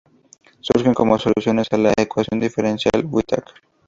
[0.61, 3.53] Surgen como soluciones a la ecuación diferencial Whittaker.